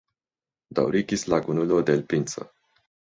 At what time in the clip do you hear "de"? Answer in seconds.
1.91-1.99